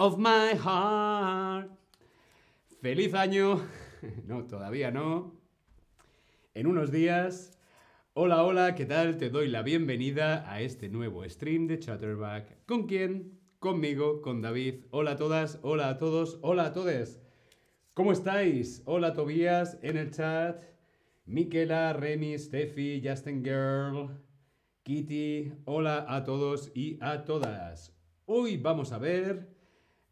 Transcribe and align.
of 0.00 0.16
my 0.16 0.54
heart. 0.54 1.70
Feliz 2.80 3.12
año. 3.14 3.60
No, 4.26 4.44
todavía 4.44 4.90
no. 4.90 5.34
En 6.54 6.66
unos 6.66 6.90
días. 6.90 7.58
Hola, 8.14 8.44
hola, 8.44 8.74
¿qué 8.74 8.86
tal? 8.86 9.18
Te 9.18 9.28
doy 9.28 9.48
la 9.48 9.60
bienvenida 9.60 10.50
a 10.50 10.62
este 10.62 10.88
nuevo 10.88 11.22
stream 11.28 11.66
de 11.66 11.78
Chatterback. 11.78 12.64
¿Con 12.64 12.86
quién? 12.86 13.38
Conmigo, 13.58 14.22
con 14.22 14.40
David. 14.40 14.86
Hola 14.90 15.10
a 15.10 15.16
todas, 15.16 15.58
hola 15.60 15.90
a 15.90 15.98
todos, 15.98 16.38
hola 16.40 16.64
a 16.64 16.72
todos. 16.72 17.20
¿Cómo 17.92 18.12
estáis? 18.12 18.82
Hola 18.86 19.12
Tobías 19.12 19.78
en 19.82 19.98
el 19.98 20.10
chat. 20.12 20.62
Miquela, 21.26 21.92
Remy, 21.92 22.38
Steffi, 22.38 23.02
Justin 23.04 23.44
Girl, 23.44 24.08
Kitty. 24.82 25.52
Hola 25.66 26.06
a 26.08 26.24
todos 26.24 26.72
y 26.74 26.96
a 27.02 27.26
todas. 27.26 27.94
Hoy 28.24 28.56
vamos 28.56 28.92
a 28.92 28.98
ver 28.98 29.49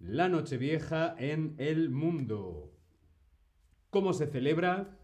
la 0.01 0.29
Nochevieja 0.29 1.15
en 1.19 1.55
el 1.59 1.91
mundo. 1.91 2.73
¿Cómo 3.91 4.13
se 4.13 4.27
celebra 4.27 4.97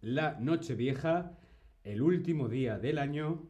la 0.00 0.38
Nochevieja 0.40 1.38
el 1.84 2.02
último 2.02 2.48
día 2.48 2.78
del 2.78 2.98
año, 2.98 3.48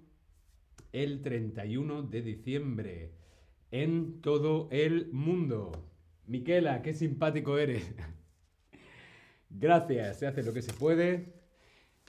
el 0.93 1.23
31 1.23 2.03
de 2.03 2.23
diciembre, 2.23 3.13
en 3.71 4.21
todo 4.21 4.69
el 4.73 5.13
mundo? 5.13 5.73
Miquela, 6.27 6.83
qué 6.83 6.93
simpático 6.93 7.59
eres. 7.59 7.95
Gracias, 9.51 10.19
se 10.19 10.27
hace 10.27 10.43
lo 10.43 10.53
que 10.53 10.63
se 10.63 10.73
puede. 10.73 11.35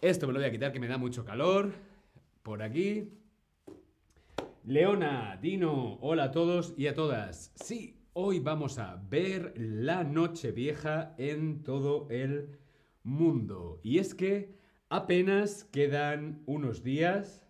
Esto 0.02 0.27
me 0.27 0.33
lo 0.33 0.39
voy 0.39 0.47
a 0.47 0.52
quitar 0.52 0.73
que 0.73 0.80
me 0.80 0.88
da 0.88 0.97
mucho 0.97 1.23
calor. 1.23 1.73
Por 2.42 2.64
aquí. 2.64 3.14
Leona, 4.66 5.38
Dino, 5.42 5.95
hola 6.02 6.25
a 6.25 6.31
todos 6.31 6.73
y 6.77 6.88
a 6.88 6.94
todas. 6.94 7.53
Sí, 7.55 7.98
hoy 8.13 8.39
vamos 8.39 8.79
a 8.79 8.95
ver 9.09 9.53
la 9.55 10.03
noche 10.03 10.52
vieja 10.52 11.13
en 11.17 11.63
todo 11.63 12.07
el 12.09 12.57
mundo. 13.03 13.79
Y 13.83 13.99
es 13.99 14.15
que 14.15 14.57
apenas 14.89 15.63
quedan 15.65 16.41
unos 16.45 16.83
días 16.83 17.45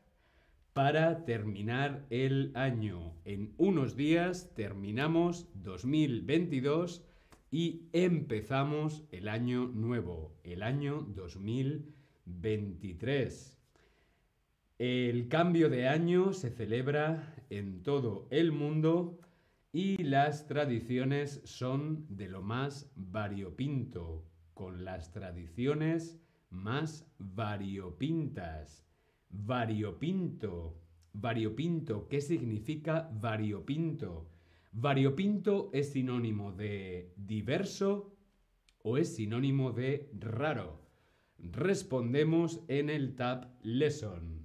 para 0.74 1.24
terminar 1.26 2.06
el 2.10 2.52
año. 2.56 3.14
En 3.26 3.54
unos 3.58 3.96
días 3.96 4.52
terminamos 4.56 5.48
2022 5.56 7.04
y 7.52 7.90
empezamos 7.94 9.04
el 9.12 9.28
año 9.28 9.68
nuevo, 9.68 10.34
el 10.44 10.64
año 10.64 11.06
2023. 11.16 13.58
El 14.78 15.28
cambio 15.28 15.70
de 15.70 15.88
año 15.88 16.34
se 16.34 16.52
celebra 16.52 17.36
en 17.50 17.82
todo 17.84 18.28
el 18.30 18.52
mundo 18.52 19.20
y 19.72 20.02
las 20.04 20.48
tradiciones 20.48 21.42
son 21.44 22.06
de 22.10 22.28
lo 22.28 22.42
más 22.42 22.92
variopinto, 22.96 24.26
con 24.54 24.84
las 24.84 25.12
tradiciones 25.12 26.20
más 26.50 27.08
variopintas. 27.20 28.86
Variopinto. 29.30 30.82
Variopinto. 31.14 32.08
¿Qué 32.08 32.22
significa 32.22 33.10
variopinto? 33.14 34.30
¿Variopinto 34.72 35.70
es 35.74 35.92
sinónimo 35.92 36.52
de 36.52 37.14
diverso 37.16 38.16
o 38.84 38.98
es 38.98 39.16
sinónimo 39.16 39.72
de 39.72 40.10
raro? 40.20 40.82
Respondemos 41.38 42.62
en 42.68 42.90
el 42.90 43.16
Tab 43.16 43.50
Lesson. 43.62 44.39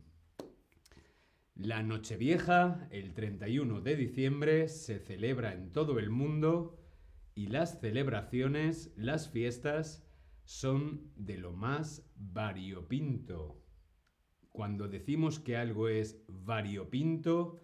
La 1.56 1.84
Nochevieja, 1.84 2.88
el 2.90 3.14
31 3.14 3.80
de 3.80 3.94
diciembre, 3.94 4.68
se 4.68 4.98
celebra 4.98 5.52
en 5.52 5.70
todo 5.70 6.00
el 6.00 6.10
mundo 6.10 6.76
y 7.36 7.46
las 7.46 7.80
celebraciones, 7.80 8.92
las 8.96 9.30
fiestas, 9.30 10.04
son 10.42 11.12
de 11.14 11.38
lo 11.38 11.52
más 11.52 12.10
variopinto. 12.16 13.62
Cuando 14.50 14.88
decimos 14.88 15.38
que 15.38 15.56
algo 15.56 15.88
es 15.88 16.24
variopinto, 16.26 17.60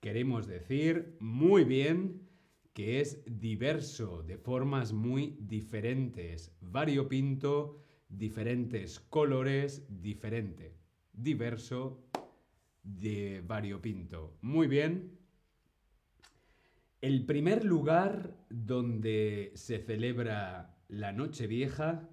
queremos 0.00 0.46
decir 0.46 1.18
muy 1.20 1.64
bien 1.64 2.26
que 2.72 3.00
es 3.00 3.22
diverso, 3.26 4.22
de 4.22 4.38
formas 4.38 4.94
muy 4.94 5.36
diferentes. 5.40 6.56
Variopinto, 6.62 7.82
diferentes 8.08 8.98
colores, 8.98 9.86
diferente. 9.88 10.74
Diverso, 11.12 12.06
de 13.00 13.42
variopinto. 13.46 14.36
Muy 14.40 14.66
bien. 14.66 15.18
El 17.00 17.26
primer 17.26 17.64
lugar 17.64 18.36
donde 18.48 19.52
se 19.54 19.78
celebra 19.78 20.76
la 20.88 21.12
Noche 21.12 21.46
Vieja, 21.46 22.08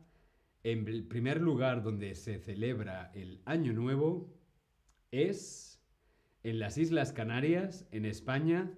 el 0.63 1.05
primer 1.05 1.41
lugar 1.41 1.83
donde 1.83 2.15
se 2.15 2.39
celebra 2.39 3.11
el 3.13 3.41
Año 3.45 3.73
Nuevo, 3.73 4.33
es 5.11 5.81
en 6.43 6.59
las 6.59 6.77
Islas 6.77 7.13
Canarias, 7.13 7.87
en 7.91 8.05
España, 8.05 8.71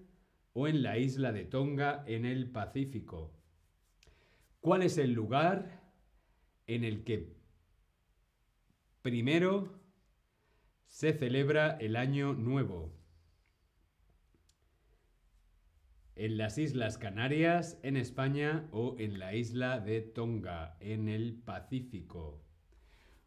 o 0.53 0.67
en 0.67 0.83
la 0.83 0.97
isla 0.97 1.31
de 1.31 1.43
Tonga, 1.43 2.03
en 2.07 2.25
el 2.25 2.49
Pacífico. 2.49 3.33
¿Cuál 4.61 4.83
es 4.83 4.97
el 4.97 5.11
lugar 5.11 5.83
en 6.67 6.83
el 6.83 7.03
que 7.03 7.35
primero 9.01 9.84
se 10.87 11.13
celebra 11.13 11.77
el 11.79 11.95
Año 11.95 12.33
Nuevo? 12.33 12.93
En 16.15 16.37
las 16.37 16.57
Islas 16.57 16.97
Canarias, 16.97 17.77
en 17.83 17.97
España, 17.97 18.69
o 18.71 18.95
en 18.99 19.19
la 19.19 19.35
isla 19.35 19.79
de 19.79 20.01
Tonga, 20.01 20.77
en 20.79 21.09
el 21.09 21.35
Pacífico. 21.35 22.45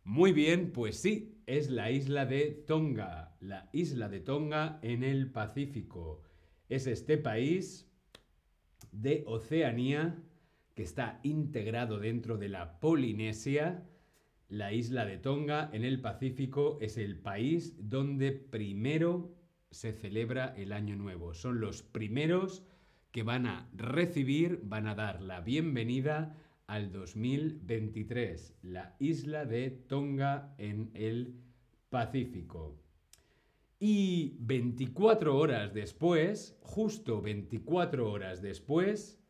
Muy 0.05 0.33
bien, 0.33 0.73
pues 0.73 0.97
sí, 0.97 1.43
es 1.45 1.69
la 1.71 1.91
isla 1.91 2.25
de 2.25 2.51
Tonga, 2.67 3.37
la 3.41 3.69
isla 3.73 4.09
de 4.09 4.21
Tonga 4.21 4.79
en 4.81 5.05
el 5.05 5.31
Pacífico. 5.31 6.23
Es 6.71 6.87
este 6.87 7.19
país 7.19 7.93
de 8.91 9.23
Oceanía 9.27 10.23
que 10.75 10.83
está 10.83 11.21
integrado 11.25 11.99
dentro 11.99 12.39
de 12.39 12.49
la 12.49 12.81
Polinesia. 12.81 13.87
La 14.49 14.73
isla 14.73 15.05
de 15.05 15.19
Tonga 15.19 15.69
en 15.75 15.85
el 15.85 16.01
Pacífico 16.01 16.79
es 16.81 16.97
el 16.97 17.19
país 17.19 17.75
donde 17.91 18.33
primero 18.33 19.37
se 19.71 19.93
celebra 19.93 20.55
el 20.57 20.73
Año 20.73 20.97
Nuevo. 20.97 21.35
Son 21.35 21.61
los 21.61 21.83
primeros 21.83 22.65
que 23.11 23.23
van 23.23 23.45
a 23.45 23.69
recibir, 23.75 24.61
van 24.65 24.87
a 24.87 24.95
dar 24.95 25.21
la 25.21 25.43
bienvenida 25.43 26.35
al 26.67 26.93
2023, 26.93 28.57
la 28.63 28.97
isla 28.99 29.45
de 29.45 29.69
Tonga 29.69 30.55
en 30.57 30.93
el 30.95 31.35
Pacífico. 31.91 32.81
Y 33.79 34.39
24 34.41 35.37
horas 35.37 35.75
después, 35.75 36.57
justo 36.63 37.21
24 37.21 38.11
horas 38.11 38.41
después, 38.41 39.23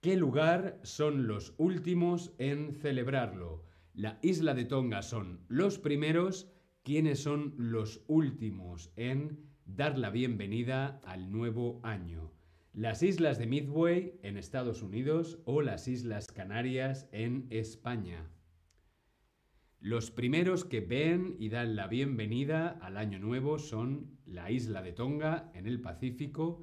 ¿qué 0.00 0.16
lugar 0.16 0.80
son 0.82 1.28
los 1.28 1.54
últimos 1.58 2.34
en 2.38 2.74
celebrarlo? 2.74 3.72
La 3.94 4.18
isla 4.22 4.54
de 4.54 4.66
Tonga 4.66 5.02
son 5.02 5.40
los 5.48 5.78
primeros, 5.78 6.52
¿quiénes 6.82 7.22
son 7.22 7.54
los 7.56 8.02
últimos 8.06 8.92
en 8.96 9.48
dar 9.64 9.98
la 9.98 10.10
bienvenida 10.10 11.00
al 11.04 11.32
nuevo 11.32 11.80
año? 11.82 12.34
las 12.74 13.04
Islas 13.04 13.38
de 13.38 13.46
Midway 13.46 14.18
en 14.24 14.36
Estados 14.36 14.82
Unidos 14.82 15.38
o 15.44 15.62
las 15.62 15.86
Islas 15.86 16.26
Canarias 16.26 17.08
en 17.12 17.46
España. 17.50 18.28
Los 19.78 20.10
primeros 20.10 20.64
que 20.64 20.80
ven 20.80 21.36
y 21.38 21.50
dan 21.50 21.76
la 21.76 21.86
bienvenida 21.86 22.70
al 22.82 22.96
Año 22.96 23.20
Nuevo 23.20 23.60
son 23.60 24.18
la 24.26 24.50
isla 24.50 24.82
de 24.82 24.92
Tonga 24.92 25.52
en 25.54 25.68
el 25.68 25.80
Pacífico. 25.80 26.62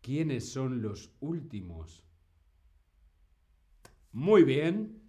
¿Quiénes 0.00 0.52
son 0.52 0.82
los 0.82 1.14
últimos? 1.20 2.04
Muy 4.10 4.42
bien. 4.42 5.01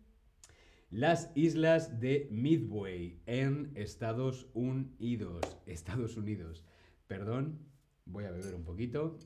Las 0.94 1.32
islas 1.34 2.00
de 2.00 2.28
Midway 2.30 3.20
en 3.26 3.72
Estados 3.74 4.48
Unidos. 4.54 5.42
Estados 5.66 6.18
Unidos. 6.18 6.64
Perdón, 7.08 7.58
voy 8.06 8.26
a 8.26 8.32
beber 8.32 8.54
un 8.54 8.64
poquito. 8.64 9.18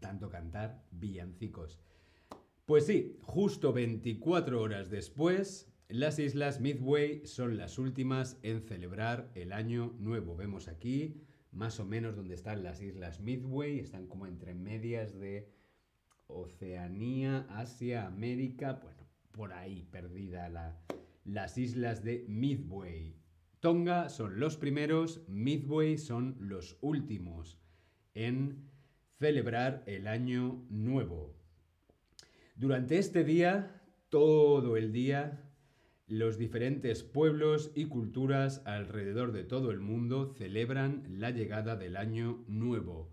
tanto 0.00 0.30
cantar 0.30 0.84
villancicos. 0.90 1.78
Pues 2.66 2.86
sí, 2.86 3.20
justo 3.22 3.72
24 3.72 4.60
horas 4.60 4.90
después, 4.90 5.72
las 5.88 6.18
islas 6.18 6.60
Midway 6.60 7.24
son 7.24 7.56
las 7.56 7.78
últimas 7.78 8.36
en 8.42 8.62
celebrar 8.62 9.30
el 9.36 9.52
año 9.52 9.94
nuevo. 10.00 10.34
Vemos 10.34 10.66
aquí 10.66 11.22
más 11.52 11.78
o 11.78 11.84
menos 11.84 12.16
donde 12.16 12.34
están 12.34 12.64
las 12.64 12.82
islas 12.82 13.20
Midway, 13.20 13.78
están 13.78 14.08
como 14.08 14.26
entre 14.26 14.54
medias 14.54 15.16
de 15.20 15.61
Oceanía, 16.26 17.46
Asia, 17.50 18.06
América, 18.06 18.80
bueno, 18.82 19.06
por 19.32 19.52
ahí 19.52 19.86
perdida 19.90 20.48
la, 20.48 20.78
las 21.24 21.58
islas 21.58 22.02
de 22.02 22.24
Midway. 22.28 23.16
Tonga 23.60 24.08
son 24.08 24.40
los 24.40 24.56
primeros, 24.56 25.22
Midway 25.28 25.98
son 25.98 26.36
los 26.40 26.76
últimos 26.80 27.58
en 28.14 28.68
celebrar 29.18 29.84
el 29.86 30.08
año 30.08 30.64
nuevo. 30.68 31.34
Durante 32.56 32.98
este 32.98 33.24
día, 33.24 33.80
todo 34.08 34.76
el 34.76 34.92
día, 34.92 35.48
los 36.08 36.38
diferentes 36.38 37.04
pueblos 37.04 37.70
y 37.74 37.86
culturas 37.86 38.62
alrededor 38.66 39.32
de 39.32 39.44
todo 39.44 39.70
el 39.70 39.80
mundo 39.80 40.34
celebran 40.36 41.04
la 41.08 41.30
llegada 41.30 41.76
del 41.76 41.96
año 41.96 42.44
nuevo 42.48 43.11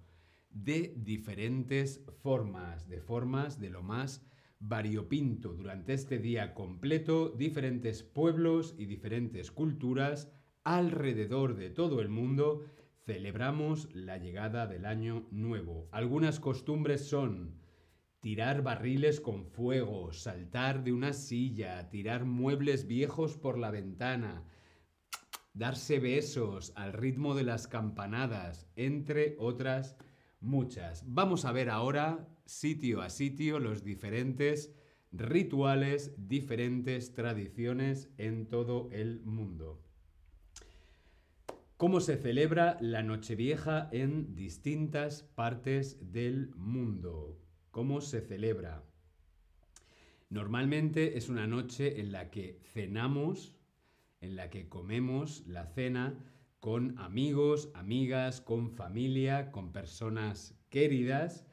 de 0.49 0.93
diferentes 0.97 2.03
formas, 2.21 2.87
de 2.87 3.01
formas 3.01 3.59
de 3.59 3.69
lo 3.69 3.83
más 3.83 4.25
variopinto. 4.59 5.53
Durante 5.53 5.93
este 5.93 6.19
día 6.19 6.53
completo, 6.53 7.29
diferentes 7.29 8.03
pueblos 8.03 8.75
y 8.77 8.85
diferentes 8.85 9.51
culturas 9.51 10.31
alrededor 10.63 11.55
de 11.55 11.69
todo 11.69 12.01
el 12.01 12.09
mundo 12.09 12.63
celebramos 13.05 13.93
la 13.95 14.17
llegada 14.17 14.67
del 14.67 14.85
año 14.85 15.27
nuevo. 15.31 15.87
Algunas 15.91 16.39
costumbres 16.39 17.07
son 17.07 17.59
tirar 18.19 18.61
barriles 18.61 19.21
con 19.21 19.45
fuego, 19.45 20.11
saltar 20.11 20.83
de 20.83 20.91
una 20.91 21.13
silla, 21.13 21.89
tirar 21.89 22.25
muebles 22.25 22.85
viejos 22.85 23.37
por 23.37 23.57
la 23.57 23.71
ventana, 23.71 24.43
darse 25.53 25.99
besos 25.99 26.73
al 26.75 26.93
ritmo 26.93 27.33
de 27.33 27.43
las 27.43 27.67
campanadas, 27.67 28.67
entre 28.75 29.35
otras 29.39 29.95
muchas. 30.41 31.03
Vamos 31.07 31.45
a 31.45 31.51
ver 31.51 31.69
ahora, 31.69 32.27
sitio 32.45 33.01
a 33.01 33.09
sitio, 33.09 33.59
los 33.59 33.83
diferentes 33.83 34.74
rituales, 35.12 36.13
diferentes 36.18 37.13
tradiciones 37.13 38.09
en 38.18 38.47
todo 38.47 38.89
el 38.91 39.21
mundo. 39.21 39.81
¿Cómo 41.77 42.01
se 42.01 42.18
celebra 42.18 42.77
la 42.81 43.03
Nochevieja 43.03 43.88
en 43.91 44.36
distintas 44.36 45.24
partes 45.24 46.12
del 46.12 46.53
mundo? 46.56 47.39
¿Cómo 47.71 48.01
se 48.01 48.19
celebra? 48.19 48.83
Normalmente 50.30 51.18
es 51.18 51.30
una 51.30 51.47
noche 51.47 52.01
en 52.01 52.12
la 52.12 52.30
que 52.30 52.59
cenamos, 52.74 53.56
en 54.21 54.35
la 54.35 54.50
que 54.50 54.68
comemos 54.68 55.47
la 55.47 55.68
cena 55.68 56.19
con 56.59 56.97
amigos, 57.00 57.69
amigas, 57.73 58.41
con 58.41 58.71
familia, 58.71 59.51
con 59.51 59.71
personas 59.71 60.57
queridas, 60.69 61.45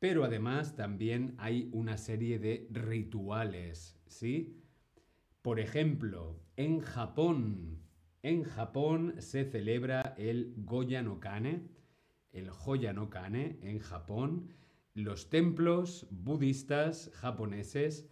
pero 0.00 0.24
además 0.24 0.74
también 0.76 1.34
hay 1.38 1.68
una 1.72 1.96
serie 1.96 2.38
de 2.38 2.68
rituales, 2.70 3.96
¿sí? 4.06 4.62
Por 5.42 5.60
ejemplo, 5.60 6.40
en 6.56 6.80
Japón, 6.80 7.80
en 8.22 8.42
Japón 8.44 9.14
se 9.18 9.44
celebra 9.44 10.14
el 10.18 10.54
Goya 10.56 11.02
no 11.02 11.20
Kane, 11.20 11.62
el 12.32 12.50
Hoya 12.64 12.92
no 12.92 13.10
Kane 13.10 13.58
en 13.62 13.78
Japón, 13.78 14.48
los 14.94 15.30
templos 15.30 16.08
budistas 16.10 17.10
japoneses 17.14 18.08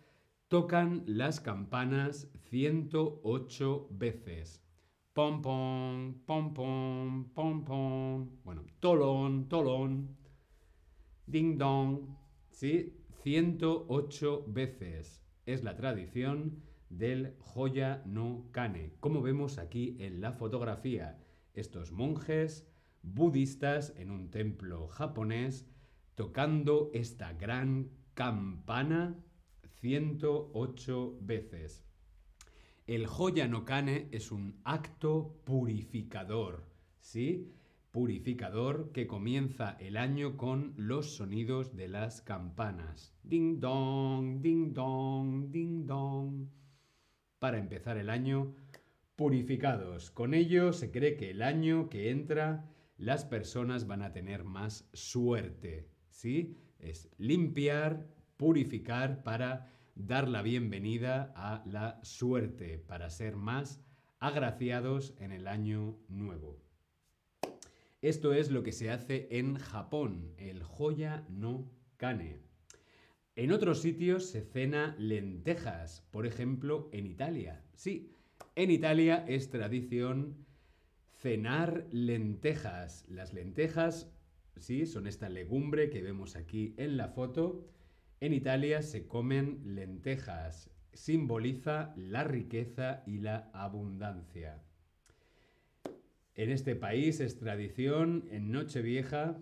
tocan 0.49 1.03
las 1.07 1.41
campanas 1.41 2.29
108 2.49 3.89
veces. 3.91 4.66
Pom 5.17 5.41
pom, 5.41 6.13
pom 6.27 6.53
pom, 6.53 7.65
pom. 7.65 8.29
Bueno, 8.45 8.67
tolón, 8.81 9.49
tolón. 9.49 10.15
Ding 11.27 11.57
dong. 11.57 12.15
¿Sí? 12.51 12.93
108 13.23 14.45
veces. 14.47 15.25
Es 15.47 15.65
la 15.65 15.75
tradición 15.75 16.61
del 16.91 17.35
Joya 17.39 18.03
no 18.05 18.51
Kane, 18.53 18.93
como 19.01 19.23
vemos 19.23 19.57
aquí 19.57 19.97
en 20.01 20.21
la 20.21 20.33
fotografía. 20.33 21.19
Estos 21.55 21.93
monjes 21.93 22.69
budistas 23.03 23.95
en 23.97 24.11
un 24.11 24.31
templo 24.31 24.87
japonés 24.89 25.67
tocando 26.15 26.91
esta 26.93 27.33
gran 27.33 27.89
campana 28.13 29.17
108 29.81 31.17
veces. 31.23 31.86
El 32.87 33.09
Hoya 33.09 33.49
no 33.49 33.65
Kane 33.65 34.07
es 34.13 34.31
un 34.31 34.61
acto 34.63 35.41
purificador, 35.43 36.63
¿sí? 37.01 37.53
Purificador 37.91 38.93
que 38.93 39.09
comienza 39.09 39.77
el 39.81 39.97
año 39.97 40.37
con 40.37 40.73
los 40.77 41.17
sonidos 41.17 41.75
de 41.75 41.89
las 41.89 42.23
campanas. 42.23 43.13
Ding 43.25 43.59
dong, 43.59 44.41
ding 44.41 44.73
dong, 44.73 45.51
ding 45.51 45.85
dong. 45.85 46.47
Para 47.41 47.59
empezar 47.59 47.97
el 47.97 48.09
año 48.09 48.55
purificados. 49.17 50.13
Con 50.13 50.33
ello 50.33 50.73
se 50.73 50.93
cree 50.93 51.17
que 51.17 51.33
el 51.33 51.43
año 51.43 51.89
que 51.89 52.11
entra 52.11 52.71
las 52.99 53.25
personas 53.25 53.89
van 53.89 54.03
a 54.03 54.13
tener 54.13 54.45
más 54.45 54.89
suerte. 54.93 55.89
¿sí? 56.11 56.57
Es 56.79 57.11
limpiar, 57.19 58.07
purificar 58.37 59.25
para 59.25 59.73
dar 59.97 60.29
la 60.29 60.43
bienvenida 60.43 61.33
a 61.35 61.65
la 61.67 61.99
suerte, 62.05 62.79
para 62.79 63.11
ser 63.11 63.35
más 63.35 63.83
agraciados 64.21 65.15
en 65.19 65.33
el 65.33 65.49
año 65.49 65.99
nuevo. 66.09 66.63
Esto 68.03 68.35
es 68.35 68.51
lo 68.51 68.63
que 68.63 68.73
se 68.73 68.91
hace 68.91 69.27
en 69.31 69.57
Japón, 69.57 70.35
el 70.37 70.63
Joya 70.63 71.27
no 71.29 71.73
Kane. 71.97 72.43
En 73.35 73.51
otros 73.51 73.81
sitios 73.81 74.27
se 74.27 74.43
cena 74.43 74.95
lentejas, 74.99 76.07
por 76.11 76.27
ejemplo 76.27 76.89
en 76.93 77.07
Italia. 77.07 77.65
Sí, 77.75 78.13
en 78.55 78.71
Italia 78.71 79.25
es 79.27 79.51
tradición 79.51 80.47
cenar 81.15 81.89
lentejas. 81.91 83.09
Las 83.09 83.33
lentejas 83.33 84.13
¿sí? 84.61 84.87
Son 84.87 85.07
esta 85.07 85.29
legumbre 85.29 85.91
que 85.91 86.03
vemos 86.03 86.37
aquí 86.37 86.75
en 86.77 86.97
la 86.97 87.09
foto. 87.09 87.67
En 88.19 88.33
Italia 88.33 88.81
se 88.81 89.07
comen 89.07 89.61
lentejas. 89.75 90.71
Simboliza 90.95 91.93
la 91.97 92.25
riqueza 92.25 93.03
y 93.07 93.19
la 93.19 93.51
abundancia. 93.53 94.63
En 96.35 96.51
este 96.51 96.75
país 96.77 97.21
es 97.21 97.39
tradición 97.39 98.27
en 98.31 98.51
Nochevieja 98.51 99.39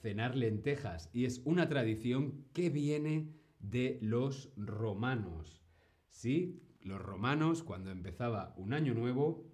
cenar 0.00 0.36
lentejas 0.36 1.10
y 1.12 1.24
es 1.24 1.40
una 1.44 1.68
tradición 1.68 2.44
que 2.52 2.68
viene 2.68 3.32
de 3.60 3.98
los 4.02 4.50
romanos. 4.56 5.62
¿Sí? 6.08 6.60
Los 6.82 7.00
romanos 7.00 7.62
cuando 7.62 7.90
empezaba 7.90 8.54
un 8.58 8.74
año 8.74 8.92
nuevo 8.92 9.46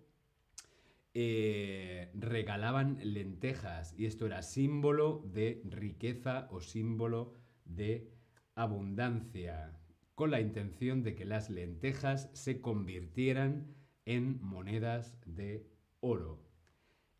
eh, 1.14 2.10
regalaban 2.14 2.98
lentejas 3.02 3.94
y 3.96 4.06
esto 4.06 4.26
era 4.26 4.42
símbolo 4.42 5.22
de 5.32 5.62
riqueza 5.64 6.48
o 6.50 6.60
símbolo 6.60 7.34
de 7.64 8.17
abundancia, 8.60 9.78
con 10.14 10.30
la 10.30 10.40
intención 10.40 11.02
de 11.02 11.14
que 11.14 11.24
las 11.24 11.50
lentejas 11.50 12.30
se 12.32 12.60
convirtieran 12.60 13.74
en 14.04 14.42
monedas 14.42 15.18
de 15.26 15.66
oro. 16.00 16.44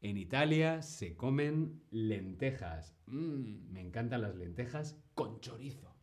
En 0.01 0.17
Italia 0.17 0.83
se 0.83 1.17
comen 1.17 1.83
lentejas. 1.91 2.97
Mm, 3.07 3.73
me 3.73 3.81
encantan 3.81 4.23
las 4.23 4.37
lentejas 4.37 5.01
con 5.15 5.41
chorizo. 5.41 5.97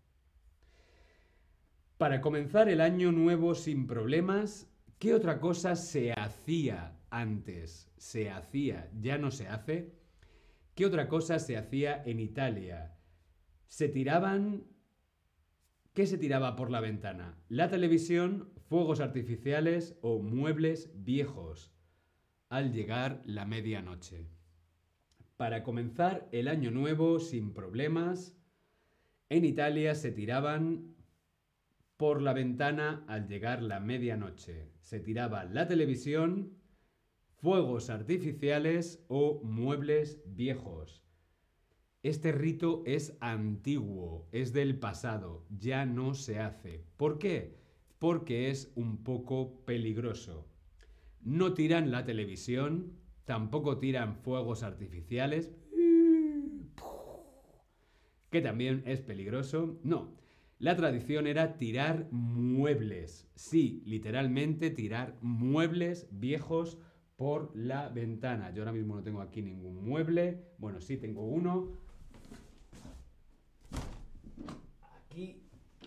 Para 1.98 2.22
comenzar 2.22 2.70
el 2.70 2.82
año 2.82 3.12
nuevo 3.12 3.56
sin 3.56 3.88
problemas, 3.88 4.70
¿qué 5.00 5.14
otra 5.14 5.40
cosa 5.40 5.76
se 5.76 6.12
hacía 6.12 6.96
antes 7.16 7.90
se 7.98 8.30
hacía, 8.30 8.90
ya 9.00 9.18
no 9.18 9.32
se 9.32 9.48
hace. 9.48 9.94
¿Qué 10.76 10.86
otra 10.86 11.08
cosa 11.08 11.40
se 11.40 11.56
hacía 11.56 12.04
en 12.06 12.20
Italia? 12.20 12.98
Se 13.68 13.88
tiraban... 13.88 14.66
¿Qué 15.96 16.08
se 16.08 16.18
tiraba 16.18 16.58
por 16.58 16.72
la 16.72 16.82
ventana? 16.82 17.38
La 17.48 17.70
televisión, 17.70 18.50
fuegos 18.68 19.00
artificiales 19.00 19.98
o 20.02 20.20
muebles 20.20 20.92
viejos 20.94 21.72
al 22.50 22.74
llegar 22.74 23.22
la 23.24 23.46
medianoche. 23.46 24.28
Para 25.38 25.64
comenzar 25.64 26.28
el 26.34 26.50
año 26.50 26.70
nuevo 26.70 27.22
sin 27.22 27.54
problemas, 27.54 28.36
en 29.30 29.46
Italia 29.46 29.96
se 29.96 30.12
tiraban 30.12 30.98
por 31.96 32.22
la 32.22 32.34
ventana 32.34 33.06
al 33.08 33.30
llegar 33.30 33.62
la 33.62 33.80
medianoche. 33.80 34.74
Se 34.82 35.00
tiraba 35.00 35.46
la 35.46 35.66
televisión, 35.66 36.58
fuegos 37.38 37.90
artificiales 37.90 39.02
o 39.08 39.40
muebles 39.46 40.22
viejos. 40.26 41.05
Este 42.06 42.32
rito 42.32 42.84
es 42.86 43.18
antiguo, 43.20 44.28
es 44.32 44.54
del 44.54 44.78
pasado, 44.78 45.44
ya 45.50 45.88
no 45.88 46.14
se 46.14 46.38
hace. 46.38 46.84
¿Por 46.98 47.18
qué? 47.18 47.58
Porque 47.98 48.52
es 48.52 48.72
un 48.76 49.04
poco 49.04 49.66
peligroso. 49.66 50.48
No 51.24 51.56
tiran 51.56 51.90
la 51.90 52.06
televisión, 52.06 52.92
tampoco 53.24 53.80
tiran 53.80 54.18
fuegos 54.18 54.62
artificiales, 54.62 55.52
que 58.30 58.40
también 58.40 58.84
es 58.86 59.02
peligroso. 59.02 59.80
No, 59.82 60.14
la 60.60 60.76
tradición 60.76 61.26
era 61.26 61.58
tirar 61.58 62.08
muebles. 62.12 63.28
Sí, 63.34 63.82
literalmente 63.84 64.70
tirar 64.70 65.18
muebles 65.24 66.08
viejos 66.12 66.78
por 67.16 67.50
la 67.56 67.90
ventana. 67.90 68.54
Yo 68.54 68.62
ahora 68.62 68.74
mismo 68.74 68.96
no 68.96 69.02
tengo 69.02 69.22
aquí 69.22 69.42
ningún 69.42 69.84
mueble. 69.84 70.44
Bueno, 70.60 70.82
sí 70.82 70.98
tengo 70.98 71.26
uno. 71.26 71.84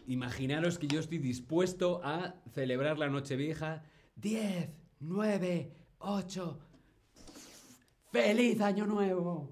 Imaginaros 0.07 0.79
que 0.79 0.87
yo 0.87 1.01
estoy 1.01 1.19
dispuesto 1.19 2.01
a 2.03 2.35
celebrar 2.55 2.99
la 2.99 3.09
Nochevieja. 3.09 3.83
10, 4.17 4.71
9, 5.01 5.73
8. 5.99 6.59
¡Feliz 8.11 8.61
Año 8.61 8.87
Nuevo! 8.87 9.51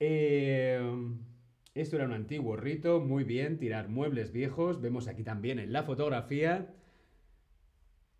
Eh, 0.00 0.80
esto 1.74 1.96
era 1.96 2.06
un 2.06 2.12
antiguo 2.12 2.56
rito, 2.56 3.00
muy 3.00 3.24
bien, 3.24 3.58
tirar 3.58 3.88
muebles 3.88 4.32
viejos. 4.32 4.80
Vemos 4.80 5.08
aquí 5.08 5.22
también 5.22 5.58
en 5.58 5.72
la 5.72 5.82
fotografía 5.82 6.74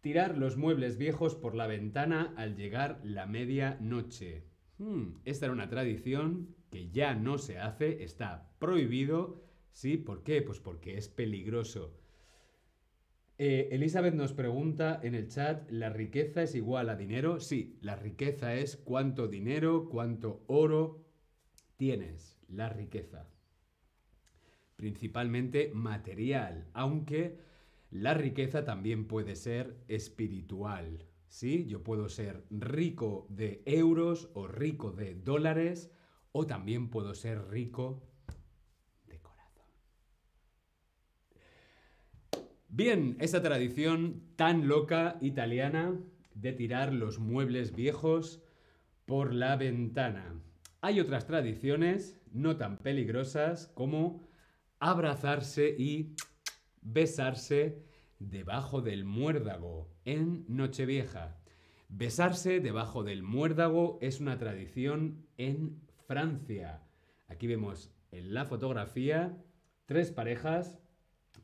tirar 0.01 0.39
los 0.39 0.57
muebles 0.57 0.97
viejos 0.97 1.35
por 1.35 1.55
la 1.55 1.67
ventana 1.67 2.33
al 2.37 2.55
llegar 2.55 3.01
la 3.03 3.27
medianoche. 3.27 4.45
Hmm, 4.79 5.17
esta 5.25 5.47
era 5.47 5.53
una 5.53 5.69
tradición 5.69 6.55
que 6.71 6.91
ya 6.91 7.15
no 7.15 7.39
se 7.39 7.59
hace, 7.59 8.03
está 8.03 8.51
prohibido. 8.59 9.43
¿Sí? 9.73 9.97
¿Por 9.97 10.25
qué? 10.25 10.43
Pues 10.43 10.59
porque 10.59 10.97
es 10.97 11.09
peligroso. 11.09 11.95
Eh, 13.41 13.69
Elizabeth 13.71 14.15
nos 14.15 14.33
pregunta 14.33 14.99
en 15.01 15.15
el 15.15 15.29
chat, 15.29 15.71
¿la 15.71 15.91
riqueza 15.91 16.43
es 16.43 16.57
igual 16.57 16.89
a 16.89 16.97
dinero? 16.97 17.39
Sí, 17.39 17.79
la 17.81 17.95
riqueza 17.95 18.55
es 18.55 18.77
cuánto 18.77 19.29
dinero, 19.29 19.89
cuánto 19.89 20.43
oro 20.49 21.07
tienes, 21.77 22.37
la 22.49 22.69
riqueza. 22.69 23.29
Principalmente 24.75 25.71
material, 25.73 26.67
aunque 26.73 27.39
la 27.91 28.15
riqueza 28.15 28.65
también 28.65 29.07
puede 29.07 29.37
ser 29.37 29.77
espiritual. 29.87 31.07
¿Sí? 31.29 31.67
Yo 31.67 31.83
puedo 31.83 32.09
ser 32.09 32.45
rico 32.51 33.27
de 33.29 33.63
euros 33.67 34.31
o 34.35 34.49
rico 34.49 34.93
de 34.93 35.15
dólares 35.15 35.91
o 36.33 36.47
también 36.47 36.89
puedo 36.89 37.15
ser 37.15 37.49
rico 37.49 38.03
de 39.07 39.21
corazón. 39.21 39.67
Bien, 42.69 43.17
esa 43.21 43.43
tradición 43.43 44.23
tan 44.37 44.69
loca 44.69 45.19
italiana 45.21 45.99
de 46.35 46.53
tirar 46.53 46.93
los 46.93 47.19
muebles 47.19 47.75
viejos 47.75 48.43
por 49.05 49.35
la 49.35 49.57
ventana. 49.57 50.35
Hay 50.81 51.01
otras 51.01 51.27
tradiciones 51.27 52.21
no 52.33 52.57
tan 52.57 52.79
peligrosas 52.79 53.67
como 53.69 54.29
abrazarse 54.79 55.75
y 55.77 56.15
besarse 56.83 57.88
debajo 58.19 58.81
del 58.81 59.05
muérdago 59.05 59.91
en 60.05 60.45
Nochevieja. 60.49 61.39
Besarse 61.89 62.61
debajo 62.61 63.03
del 63.03 63.23
muérdago 63.23 63.99
es 64.01 64.21
una 64.21 64.39
tradición 64.39 65.27
en 65.37 65.81
Francia. 66.07 66.83
Aquí 67.29 67.47
vemos 67.47 67.91
en 68.11 68.35
la 68.35 68.45
fotografía 68.45 69.37
tres 69.87 70.11
parejas 70.13 70.79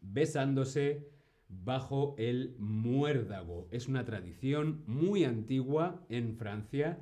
besándose 0.00 1.08
bajo 1.48 2.14
el 2.18 2.56
muérdago. 2.58 3.68
Es 3.70 3.88
una 3.88 4.04
tradición 4.04 4.82
muy 4.86 5.24
antigua 5.24 6.04
en 6.08 6.36
Francia 6.36 6.98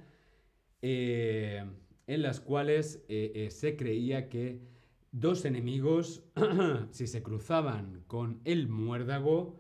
eh, 0.83 1.64
en 2.07 2.23
las 2.23 2.41
cuales 2.41 3.05
eh, 3.09 3.33
eh, 3.35 3.50
se 3.50 3.76
creía 3.76 4.29
que 4.29 4.61
dos 5.12 5.45
enemigos, 5.45 6.25
si 6.90 7.07
se 7.07 7.23
cruzaban 7.23 8.02
con 8.07 8.40
el 8.45 8.69
muérdago, 8.69 9.59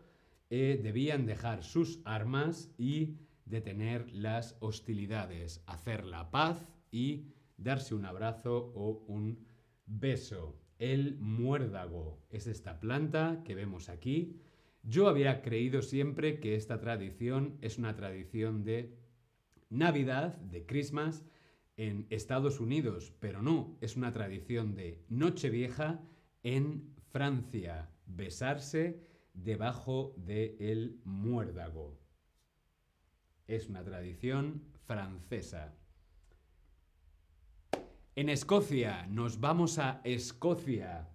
eh, 0.50 0.80
debían 0.82 1.26
dejar 1.26 1.62
sus 1.62 2.00
armas 2.04 2.70
y 2.78 3.18
detener 3.44 4.10
las 4.12 4.56
hostilidades, 4.60 5.62
hacer 5.66 6.04
la 6.04 6.30
paz 6.30 6.66
y 6.90 7.26
darse 7.58 7.94
un 7.94 8.06
abrazo 8.06 8.72
o 8.74 9.04
un 9.06 9.46
beso. 9.86 10.58
El 10.78 11.16
muérdago 11.18 12.18
es 12.30 12.46
esta 12.46 12.80
planta 12.80 13.42
que 13.44 13.54
vemos 13.54 13.88
aquí. 13.88 14.40
Yo 14.82 15.06
había 15.06 15.42
creído 15.42 15.82
siempre 15.82 16.40
que 16.40 16.56
esta 16.56 16.80
tradición 16.80 17.58
es 17.60 17.78
una 17.78 17.94
tradición 17.94 18.64
de 18.64 18.96
Navidad, 19.70 20.36
de 20.36 20.66
Christmas, 20.66 21.24
en 21.88 22.06
Estados 22.10 22.60
Unidos, 22.60 23.12
pero 23.18 23.42
no, 23.42 23.76
es 23.80 23.96
una 23.96 24.12
tradición 24.12 24.76
de 24.76 25.04
Nochevieja 25.08 26.00
en 26.44 26.94
Francia, 27.10 27.90
besarse 28.06 29.00
debajo 29.34 30.14
del 30.16 30.56
el 30.60 31.00
muérdago. 31.04 31.98
Es 33.48 33.68
una 33.68 33.82
tradición 33.82 34.62
francesa. 34.86 35.74
En 38.14 38.28
Escocia, 38.28 39.08
nos 39.08 39.40
vamos 39.40 39.80
a 39.80 40.02
Escocia. 40.04 41.08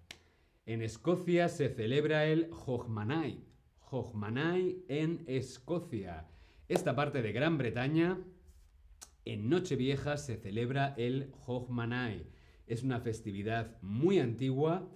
En 0.66 0.82
Escocia 0.82 1.48
se 1.48 1.70
celebra 1.70 2.26
el 2.26 2.50
Hogmanay. 2.52 3.42
Hogmanay 3.90 4.84
en 4.90 5.24
Escocia. 5.28 6.28
Esta 6.68 6.94
parte 6.94 7.22
de 7.22 7.32
Gran 7.32 7.58
Bretaña 7.58 8.20
en 9.30 9.50
Nochevieja 9.50 10.18
se 10.18 10.38
celebra 10.38 10.94
el 10.98 11.32
Hogmanay. 11.46 12.28
Es 12.66 12.84
una 12.84 13.00
festividad 13.00 13.82
muy 13.82 14.20
antigua. 14.20 14.90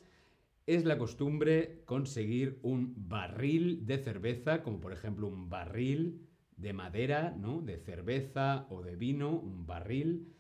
Es 0.68 0.86
la 0.86 0.98
costumbre 0.98 1.84
conseguir 1.86 2.60
un 2.62 2.94
barril 3.10 3.86
de 3.86 3.98
cerveza, 3.98 4.64
como 4.64 4.80
por 4.80 4.94
ejemplo 4.94 5.28
un 5.28 5.50
barril 5.50 6.28
de 6.56 6.74
madera, 6.74 7.36
¿no? 7.38 7.62
De 7.62 7.78
cerveza 7.78 8.68
o 8.70 8.82
de 8.82 8.96
vino, 8.96 9.32
un 9.32 9.66
barril, 9.66 10.34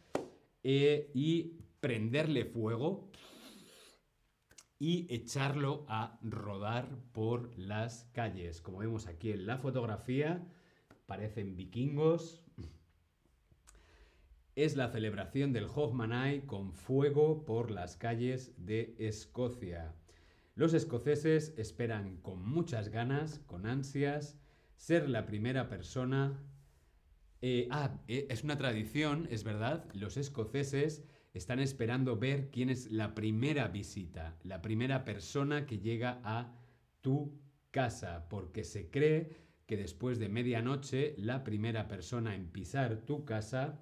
eh, 0.63 1.09
y 1.13 1.57
prenderle 1.79 2.45
fuego 2.45 3.09
y 4.77 5.05
echarlo 5.13 5.85
a 5.87 6.19
rodar 6.21 6.87
por 7.11 7.57
las 7.57 8.05
calles. 8.13 8.61
Como 8.61 8.79
vemos 8.79 9.07
aquí 9.07 9.31
en 9.31 9.45
la 9.45 9.57
fotografía, 9.57 10.43
parecen 11.05 11.55
vikingos, 11.55 12.41
es 14.63 14.75
la 14.75 14.89
celebración 14.89 15.53
del 15.53 15.65
Hogmanay 15.65 16.45
con 16.45 16.71
fuego 16.71 17.45
por 17.45 17.71
las 17.71 17.97
calles 17.97 18.53
de 18.57 18.95
Escocia. 18.99 19.95
Los 20.53 20.75
escoceses 20.75 21.55
esperan 21.57 22.17
con 22.17 22.47
muchas 22.47 22.89
ganas, 22.89 23.39
con 23.47 23.65
ansias, 23.65 24.39
ser 24.75 25.09
la 25.09 25.25
primera 25.25 25.67
persona... 25.67 26.39
Eh, 27.41 27.67
ah, 27.71 27.99
eh, 28.07 28.27
es 28.29 28.43
una 28.43 28.55
tradición, 28.55 29.27
es 29.31 29.43
verdad, 29.43 29.87
los 29.93 30.15
escoceses 30.15 31.03
están 31.33 31.59
esperando 31.59 32.17
ver 32.17 32.51
quién 32.51 32.69
es 32.69 32.91
la 32.91 33.15
primera 33.15 33.67
visita, 33.67 34.37
la 34.43 34.61
primera 34.61 35.03
persona 35.05 35.65
que 35.65 35.79
llega 35.79 36.21
a 36.23 36.55
tu 37.01 37.41
casa, 37.71 38.27
porque 38.29 38.63
se 38.63 38.91
cree 38.91 39.37
que 39.65 39.75
después 39.75 40.19
de 40.19 40.29
medianoche 40.29 41.15
la 41.17 41.43
primera 41.43 41.87
persona 41.87 42.35
en 42.35 42.51
pisar 42.51 42.97
tu 42.97 43.25
casa 43.25 43.79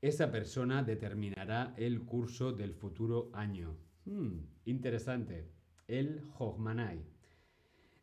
esa 0.00 0.30
persona 0.30 0.82
determinará 0.82 1.74
el 1.76 2.04
curso 2.04 2.52
del 2.52 2.74
futuro 2.74 3.30
año. 3.32 3.76
Hmm, 4.04 4.38
interesante. 4.64 5.50
El 5.86 6.22
Hogmanay. 6.38 7.04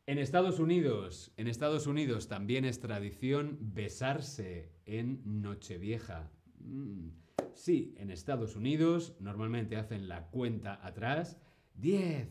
En 0.08 0.20
Estados 0.20 0.60
Unidos, 0.60 1.32
en 1.38 1.48
Estados 1.48 1.88
Unidos 1.88 2.28
también 2.28 2.66
es 2.66 2.80
tradición 2.80 3.58
besarse 3.60 4.72
en 4.86 5.42
Nochevieja. 5.42 6.30
Hmm, 6.60 7.10
sí, 7.54 7.96
en 7.98 8.12
Estados 8.12 8.56
Unidos 8.56 9.16
normalmente 9.20 9.78
hacen 9.78 10.08
la 10.08 10.28
cuenta 10.28 10.86
atrás. 10.86 11.38
10, 11.76 12.30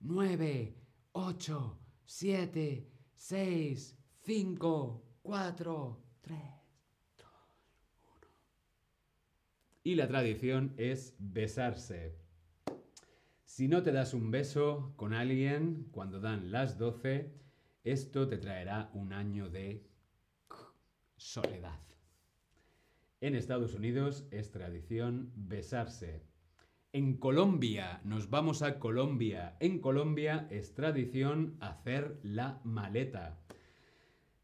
9, 0.00 0.76
8, 1.12 1.78
7, 2.04 2.90
6, 3.14 3.98
5, 4.22 5.04
4, 5.22 6.02
3. 6.20 6.55
Y 9.86 9.94
la 9.94 10.08
tradición 10.08 10.74
es 10.78 11.14
besarse. 11.20 12.18
Si 13.44 13.68
no 13.68 13.84
te 13.84 13.92
das 13.92 14.14
un 14.14 14.32
beso 14.32 14.92
con 14.96 15.14
alguien 15.14 15.86
cuando 15.92 16.18
dan 16.18 16.50
las 16.50 16.76
12, 16.76 17.32
esto 17.84 18.26
te 18.26 18.36
traerá 18.36 18.90
un 18.94 19.12
año 19.12 19.48
de 19.48 19.86
soledad. 21.16 21.78
En 23.20 23.36
Estados 23.36 23.74
Unidos 23.74 24.26
es 24.32 24.50
tradición 24.50 25.30
besarse. 25.36 26.24
En 26.92 27.16
Colombia, 27.16 28.00
nos 28.02 28.28
vamos 28.28 28.62
a 28.62 28.80
Colombia. 28.80 29.56
En 29.60 29.78
Colombia 29.78 30.48
es 30.50 30.74
tradición 30.74 31.56
hacer 31.60 32.18
la 32.24 32.60
maleta. 32.64 33.38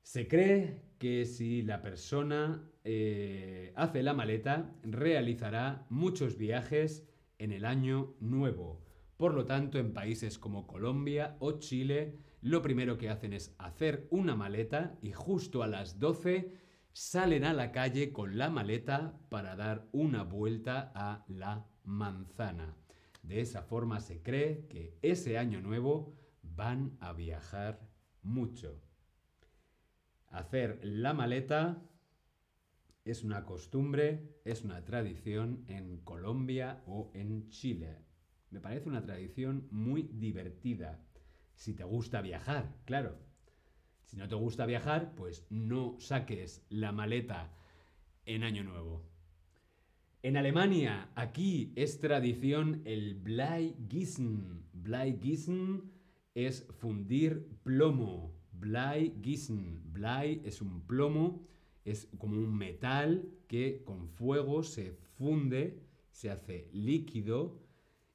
Se 0.03 0.29
cree 0.29 0.85
que 1.01 1.25
si 1.25 1.63
la 1.63 1.83
persona 1.83 2.63
eh, 2.85 3.73
hace 3.77 4.03
la 4.03 4.15
maleta, 4.15 4.75
realizará 4.83 5.87
muchos 5.89 6.37
viajes 6.37 7.07
en 7.39 7.53
el 7.53 7.65
año 7.65 8.15
nuevo. 8.21 8.85
Por 9.17 9.35
lo 9.35 9.45
tanto, 9.45 9.79
en 9.79 9.93
países 9.93 10.39
como 10.39 10.67
Colombia 10.67 11.37
o 11.39 11.59
Chile, 11.59 12.19
lo 12.41 12.61
primero 12.61 12.99
que 12.99 13.09
hacen 13.09 13.33
es 13.33 13.55
hacer 13.59 14.09
una 14.11 14.35
maleta 14.35 14.99
y 15.01 15.13
justo 15.13 15.63
a 15.63 15.69
las 15.69 16.01
12 16.01 16.53
salen 16.93 17.45
a 17.45 17.53
la 17.53 17.73
calle 17.73 18.13
con 18.13 18.37
la 18.37 18.51
maleta 18.51 19.19
para 19.29 19.57
dar 19.57 19.89
una 19.93 20.25
vuelta 20.25 20.91
a 20.95 21.25
la 21.29 21.67
manzana. 21.85 22.77
De 23.23 23.41
esa 23.41 23.63
forma 23.63 24.01
se 24.01 24.23
cree 24.23 24.67
que 24.69 24.99
ese 25.03 25.39
año 25.39 25.61
nuevo 25.61 26.17
van 26.43 26.97
a 27.01 27.13
viajar 27.13 27.81
mucho. 28.23 28.83
Hacer 30.29 30.81
la 30.83 31.15
maleta 31.15 31.83
es 33.05 33.25
una 33.25 33.45
costumbre, 33.45 34.41
es 34.45 34.63
una 34.63 34.85
tradición 34.85 35.65
en 35.67 35.99
Colombia 35.99 36.83
o 36.87 37.11
en 37.15 37.49
Chile. 37.49 37.99
Me 38.51 38.61
parece 38.61 38.89
una 38.89 39.03
tradición 39.03 39.67
muy 39.71 40.03
divertida. 40.03 41.05
Si 41.55 41.75
te 41.75 41.85
gusta 41.85 42.21
viajar, 42.21 42.77
claro. 42.85 43.19
Si 44.05 44.17
no 44.17 44.29
te 44.29 44.35
gusta 44.35 44.67
viajar, 44.67 45.15
pues 45.15 45.47
no 45.51 45.97
saques 45.99 46.65
la 46.69 46.93
maleta 46.93 47.53
en 48.27 48.45
Año 48.45 48.63
Nuevo. 48.63 49.09
En 50.23 50.37
Alemania, 50.37 51.11
aquí 51.17 51.73
es 51.75 51.99
tradición 51.99 52.83
el 52.85 53.15
Bleigissen. 53.15 54.65
Bleigissen 54.73 55.91
es 56.35 56.67
fundir 56.79 57.49
plomo. 57.65 58.33
Bleigissen. 58.53 59.83
Blei 59.93 60.41
es 60.45 60.63
un 60.63 60.87
plomo 60.87 61.49
es 61.85 62.09
como 62.19 62.37
un 62.37 62.57
metal 62.57 63.29
que 63.49 63.83
con 63.85 64.09
fuego 64.09 64.63
se 64.63 64.93
funde, 64.93 65.83
se 66.11 66.31
hace 66.31 66.69
líquido 66.73 67.59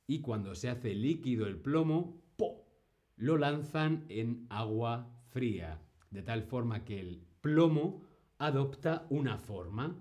y 0.07 0.21
cuando 0.21 0.55
se 0.55 0.69
hace 0.69 0.93
líquido 0.95 1.47
el 1.47 1.57
plomo, 1.57 2.21
¡po! 2.38 2.65
lo 3.17 3.38
lanzan 3.38 4.05
en 4.09 4.45
agua 4.50 5.12
fría, 5.29 5.81
de 6.12 6.21
tal 6.21 6.43
forma 6.43 6.86
que 6.86 7.00
el 7.00 7.21
plomo 7.41 8.03
adopta 8.38 9.05
una 9.09 9.38
forma 9.38 9.95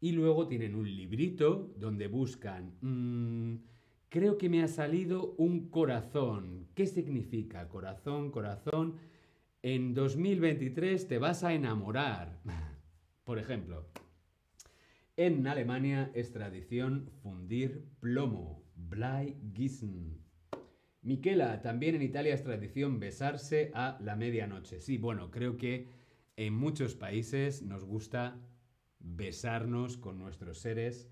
y 0.00 0.12
luego 0.12 0.46
tienen 0.46 0.74
un 0.74 0.94
librito 0.94 1.72
donde 1.76 2.08
buscan, 2.08 2.74
mm, 2.80 3.56
creo 4.08 4.38
que 4.38 4.48
me 4.48 4.62
ha 4.62 4.68
salido 4.68 5.34
un 5.38 5.70
corazón. 5.70 6.68
¿Qué 6.74 6.86
significa 6.86 7.68
corazón, 7.68 8.30
corazón? 8.30 8.96
En 9.62 9.94
2023 9.94 11.08
te 11.08 11.18
vas 11.18 11.42
a 11.42 11.52
enamorar. 11.52 12.40
Por 13.28 13.38
ejemplo, 13.38 13.84
en 15.18 15.46
Alemania 15.46 16.10
es 16.14 16.32
tradición 16.32 17.10
fundir 17.22 17.84
plomo, 18.00 18.64
Bleigissen. 18.74 20.24
Miquela, 21.02 21.60
también 21.60 21.94
en 21.94 22.00
Italia 22.00 22.32
es 22.32 22.42
tradición 22.42 22.98
besarse 22.98 23.70
a 23.74 23.98
la 24.00 24.16
medianoche. 24.16 24.80
Sí, 24.80 24.96
bueno, 24.96 25.30
creo 25.30 25.58
que 25.58 25.90
en 26.38 26.54
muchos 26.54 26.94
países 26.94 27.60
nos 27.60 27.84
gusta 27.84 28.40
besarnos 28.98 29.98
con 29.98 30.18
nuestros 30.18 30.60
seres 30.60 31.10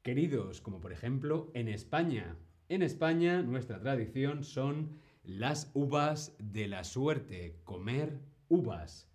queridos, 0.00 0.62
como 0.62 0.80
por 0.80 0.92
ejemplo 0.92 1.50
en 1.52 1.68
España. 1.68 2.38
En 2.70 2.80
España 2.80 3.42
nuestra 3.42 3.78
tradición 3.78 4.44
son 4.44 4.98
las 5.24 5.70
uvas 5.74 6.34
de 6.38 6.68
la 6.68 6.84
suerte, 6.84 7.60
comer 7.64 8.18
uvas. 8.48 9.09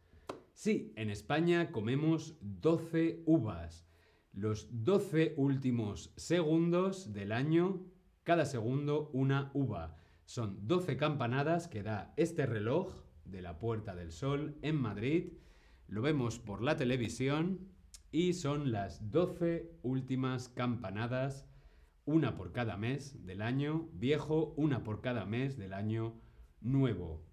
Sí, 0.55 0.93
en 0.95 1.09
España 1.09 1.69
comemos 1.73 2.37
12 2.39 3.23
uvas. 3.25 3.85
Los 4.31 4.69
12 4.85 5.33
últimos 5.35 6.13
segundos 6.15 7.11
del 7.11 7.33
año, 7.33 7.85
cada 8.23 8.45
segundo 8.45 9.09
una 9.11 9.51
uva. 9.53 9.97
Son 10.23 10.65
12 10.65 10.95
campanadas 10.95 11.67
que 11.67 11.83
da 11.83 12.13
este 12.15 12.45
reloj 12.45 13.03
de 13.25 13.41
la 13.41 13.59
Puerta 13.59 13.95
del 13.95 14.13
Sol 14.13 14.57
en 14.61 14.77
Madrid. 14.77 15.33
Lo 15.89 16.01
vemos 16.01 16.39
por 16.39 16.61
la 16.61 16.77
televisión 16.77 17.67
y 18.13 18.31
son 18.31 18.71
las 18.71 19.11
12 19.11 19.77
últimas 19.83 20.47
campanadas, 20.47 21.49
una 22.05 22.37
por 22.37 22.53
cada 22.53 22.77
mes 22.77 23.25
del 23.25 23.41
año 23.41 23.89
viejo, 23.91 24.53
una 24.55 24.85
por 24.85 25.01
cada 25.01 25.25
mes 25.25 25.57
del 25.57 25.73
año 25.73 26.15
nuevo. 26.61 27.24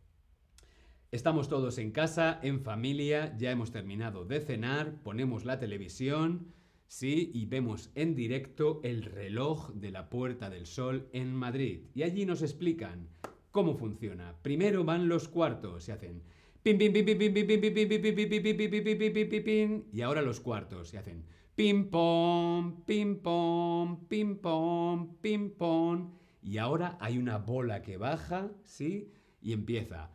Estamos 1.13 1.51
todos 1.51 1.77
en 1.77 1.91
casa, 1.91 2.41
en 2.43 2.63
familia, 2.63 3.37
ya 3.37 3.51
hemos 3.51 3.71
terminado 3.71 4.25
de 4.25 4.41
cenar, 4.41 4.95
ponemos 5.03 5.45
la 5.45 5.59
televisión, 5.59 6.55
sí, 6.87 7.31
y 7.35 7.45
vemos 7.45 7.91
en 7.95 8.15
directo 8.15 8.81
el 8.83 9.03
reloj 9.03 9.75
de 9.75 9.91
la 9.91 10.09
Puerta 10.09 10.49
del 10.49 10.65
Sol 10.65 11.11
en 11.13 11.35
Madrid. 11.35 11.81
Y 11.95 12.05
allí 12.05 12.25
nos 12.25 12.41
explican 12.41 13.11
cómo 13.51 13.75
funciona. 13.75 14.37
Primero 14.41 14.85
van 14.85 15.07
los 15.07 15.29
cuartos, 15.29 15.85
se 15.85 15.93
hacen 15.93 16.23
pim 16.63 16.79
pim 16.79 16.95
pim 16.95 17.05
pim 17.05 17.19
pim 17.19 17.35
pim 17.35 17.47
pim 17.47 17.61
pim 17.61 17.87
pim 17.87 18.15
pim 18.15 18.43
pim 18.43 18.43
pim 18.43 18.71
pim 18.71 19.13
pim 19.13 19.29
pim 19.29 19.45
pim 19.45 19.83
y 19.93 20.01
ahora 20.01 20.23
los 20.23 20.41
cuartos 20.41 20.89
se 20.89 20.97
hacen 20.97 21.27
pim 21.55 21.91
pom 21.91 22.85
pim 22.87 23.19
pom 23.19 24.07
pim 24.09 24.39
pom 24.39 25.17
pim 25.21 25.51
pom 25.51 26.13
y 26.43 26.57
ahora 26.57 26.97
hay 27.01 27.19
una 27.19 27.37
bola 27.37 27.83
que 27.83 27.99
baja, 27.99 28.51
¿sí? 28.65 29.13
Y 29.43 29.53
empieza 29.53 30.11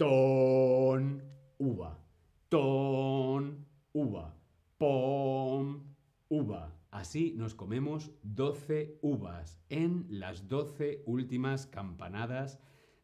ton, 0.00 1.22
uva, 1.58 2.02
ton, 2.48 3.66
uva, 3.92 4.34
pom, 4.78 5.94
uva. 6.30 6.74
Así 6.90 7.34
nos 7.36 7.54
comemos 7.54 8.10
12 8.22 8.98
uvas 9.02 9.60
en 9.68 10.06
las 10.08 10.48
12 10.48 11.02
últimas 11.04 11.66
campanadas 11.66 12.58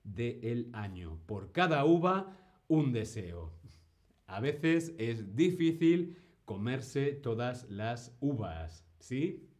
del 0.04 0.70
año. 0.72 1.18
Por 1.26 1.52
cada 1.52 1.85
uva, 1.85 2.35
un 2.66 2.92
deseo. 2.92 3.52
A 4.26 4.40
veces 4.40 4.94
es 4.96 5.37
difícil 5.37 6.16
comerse 6.46 7.12
todas 7.12 7.68
las 7.68 8.16
uvas, 8.20 8.87
¿sí? 9.00 9.50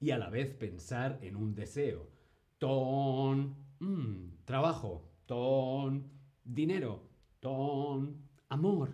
Y 0.00 0.10
a 0.10 0.18
la 0.18 0.28
vez 0.28 0.52
pensar 0.52 1.18
en 1.22 1.34
un 1.34 1.54
deseo. 1.54 2.10
Ton, 2.58 3.56
mmm, 3.78 4.34
trabajo, 4.44 5.13
ton, 5.26 6.10
dinero, 6.44 7.02
ton, 7.40 8.16
amor, 8.48 8.92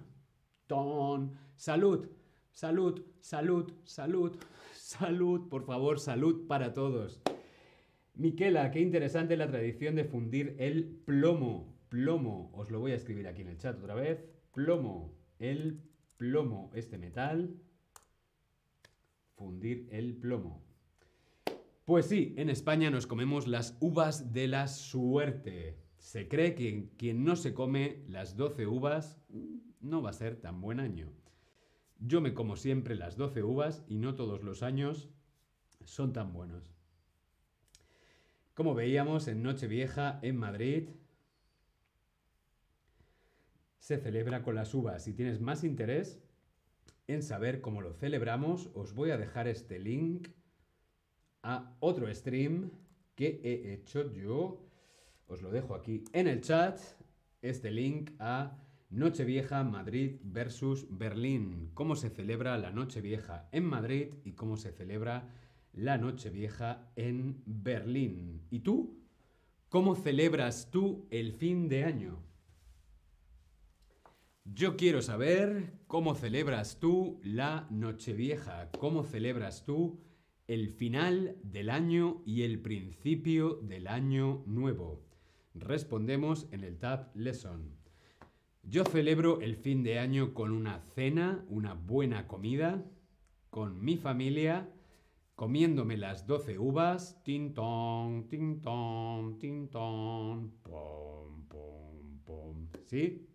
ton, 0.66 1.32
salud, 1.56 2.08
salud, 2.52 3.02
salud, 3.20 3.72
salud, 3.84 4.36
salud, 4.74 5.48
por 5.48 5.64
favor, 5.64 5.98
salud 5.98 6.46
para 6.46 6.72
todos. 6.72 7.20
Miquela, 8.14 8.70
qué 8.70 8.80
interesante 8.80 9.36
la 9.36 9.48
tradición 9.48 9.94
de 9.94 10.04
fundir 10.04 10.56
el 10.58 10.84
plomo. 10.84 11.74
Plomo, 11.88 12.50
os 12.54 12.70
lo 12.70 12.78
voy 12.80 12.92
a 12.92 12.96
escribir 12.96 13.26
aquí 13.26 13.42
en 13.42 13.48
el 13.48 13.58
chat 13.58 13.76
otra 13.78 13.94
vez. 13.94 14.24
Plomo, 14.52 15.12
el 15.38 15.80
plomo, 16.16 16.70
este 16.74 16.98
metal. 16.98 17.56
Fundir 19.36 19.88
el 19.90 20.16
plomo. 20.16 20.62
Pues 21.84 22.06
sí, 22.06 22.34
en 22.36 22.50
España 22.50 22.90
nos 22.90 23.06
comemos 23.06 23.48
las 23.48 23.76
uvas 23.80 24.32
de 24.32 24.46
la 24.46 24.68
suerte. 24.68 25.78
Se 26.00 26.28
cree 26.28 26.54
que 26.54 26.88
quien 26.96 27.24
no 27.24 27.36
se 27.36 27.52
come 27.52 28.02
las 28.08 28.34
12 28.34 28.66
uvas 28.66 29.20
no 29.80 30.00
va 30.00 30.10
a 30.10 30.14
ser 30.14 30.40
tan 30.40 30.62
buen 30.62 30.80
año. 30.80 31.12
Yo 31.98 32.22
me 32.22 32.32
como 32.32 32.56
siempre 32.56 32.96
las 32.96 33.18
12 33.18 33.42
uvas 33.42 33.84
y 33.86 33.98
no 33.98 34.14
todos 34.14 34.42
los 34.42 34.62
años 34.62 35.10
son 35.84 36.14
tan 36.14 36.32
buenos. 36.32 36.74
Como 38.54 38.74
veíamos 38.74 39.28
en 39.28 39.42
Nochevieja 39.42 40.18
en 40.22 40.38
Madrid, 40.38 40.88
se 43.78 43.98
celebra 43.98 44.42
con 44.42 44.54
las 44.54 44.72
uvas. 44.72 45.04
Si 45.04 45.12
tienes 45.12 45.40
más 45.42 45.64
interés 45.64 46.18
en 47.08 47.22
saber 47.22 47.60
cómo 47.60 47.82
lo 47.82 47.92
celebramos, 47.92 48.70
os 48.72 48.94
voy 48.94 49.10
a 49.10 49.18
dejar 49.18 49.48
este 49.48 49.78
link 49.78 50.28
a 51.42 51.76
otro 51.80 52.12
stream 52.12 52.70
que 53.14 53.40
he 53.44 53.74
hecho 53.74 54.10
yo 54.14 54.69
os 55.30 55.42
lo 55.42 55.50
dejo 55.50 55.74
aquí 55.74 56.04
en 56.12 56.26
el 56.26 56.40
chat, 56.40 56.80
este 57.40 57.70
link 57.70 58.10
a 58.18 58.58
Nochevieja 58.90 59.62
Madrid 59.62 60.16
versus 60.24 60.86
Berlín. 60.90 61.70
Cómo 61.74 61.94
se 61.94 62.10
celebra 62.10 62.58
la 62.58 62.72
Nochevieja 62.72 63.48
en 63.52 63.64
Madrid 63.64 64.08
y 64.24 64.32
cómo 64.32 64.56
se 64.56 64.72
celebra 64.72 65.32
la 65.72 65.98
Nochevieja 65.98 66.90
en 66.96 67.40
Berlín. 67.46 68.42
¿Y 68.50 68.60
tú? 68.60 68.98
¿Cómo 69.68 69.94
celebras 69.94 70.68
tú 70.72 71.06
el 71.10 71.32
fin 71.32 71.68
de 71.68 71.84
año? 71.84 72.18
Yo 74.44 74.76
quiero 74.76 75.00
saber 75.00 75.74
cómo 75.86 76.16
celebras 76.16 76.80
tú 76.80 77.20
la 77.22 77.68
Nochevieja, 77.70 78.68
cómo 78.80 79.04
celebras 79.04 79.64
tú 79.64 80.00
el 80.48 80.70
final 80.70 81.36
del 81.44 81.70
año 81.70 82.20
y 82.26 82.42
el 82.42 82.60
principio 82.60 83.60
del 83.62 83.86
año 83.86 84.42
nuevo. 84.46 85.09
Respondemos 85.54 86.46
en 86.52 86.64
el 86.64 86.78
Tab 86.78 87.10
Lesson. 87.14 87.76
Yo 88.62 88.84
celebro 88.84 89.40
el 89.40 89.56
fin 89.56 89.82
de 89.82 89.98
año 89.98 90.32
con 90.32 90.52
una 90.52 90.80
cena, 90.94 91.44
una 91.48 91.74
buena 91.74 92.28
comida, 92.28 92.84
con 93.50 93.82
mi 93.82 93.96
familia, 93.96 94.70
comiéndome 95.34 95.96
las 95.96 96.26
12 96.26 96.58
uvas, 96.58 97.20
tin 97.24 97.52
ton, 97.52 98.28
tin 98.28 98.60
ton, 98.60 99.38
tin 99.38 99.68
ton, 99.68 100.52
pom, 100.62 101.48
pom, 101.48 102.18
pom, 102.24 102.68
¿sí? 102.86 103.26